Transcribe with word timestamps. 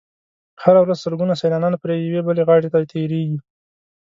هره 0.63 0.79
ورځ 0.81 0.97
سلګونه 1.05 1.33
سیلانیان 1.41 1.73
پرې 1.83 1.95
یوې 1.97 2.21
بلې 2.27 2.43
غاړې 2.47 2.69
ته 2.73 2.79
تېرېږي. 2.91 3.37